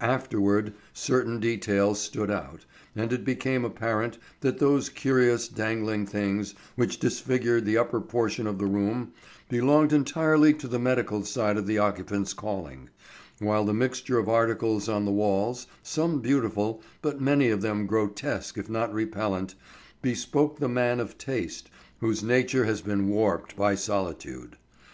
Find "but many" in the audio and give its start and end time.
17.02-17.50